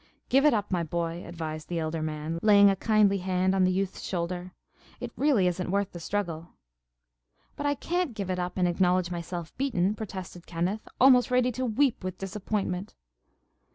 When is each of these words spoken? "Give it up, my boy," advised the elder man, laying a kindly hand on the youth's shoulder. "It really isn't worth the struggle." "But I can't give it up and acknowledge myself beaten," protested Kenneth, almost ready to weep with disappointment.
"Give 0.29 0.47
it 0.47 0.53
up, 0.55 0.71
my 0.71 0.81
boy," 0.81 1.23
advised 1.27 1.67
the 1.67 1.77
elder 1.77 2.01
man, 2.01 2.39
laying 2.41 2.71
a 2.71 2.75
kindly 2.75 3.19
hand 3.19 3.53
on 3.53 3.65
the 3.65 3.71
youth's 3.71 4.01
shoulder. 4.01 4.51
"It 4.99 5.11
really 5.15 5.45
isn't 5.45 5.69
worth 5.69 5.91
the 5.91 5.99
struggle." 5.99 6.53
"But 7.55 7.67
I 7.67 7.75
can't 7.75 8.15
give 8.15 8.31
it 8.31 8.39
up 8.39 8.57
and 8.57 8.67
acknowledge 8.67 9.11
myself 9.11 9.55
beaten," 9.59 9.93
protested 9.93 10.47
Kenneth, 10.47 10.87
almost 10.99 11.29
ready 11.29 11.51
to 11.51 11.67
weep 11.67 12.03
with 12.03 12.17
disappointment. 12.17 12.95